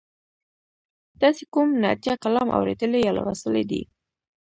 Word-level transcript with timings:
تاسې 1.21 1.43
کوم 1.53 1.67
نعتیه 1.81 2.15
کلام 2.23 2.47
اوریدلی 2.57 2.99
یا 3.05 3.11
لوستلی 3.17 3.63
دی؟ 3.69 3.81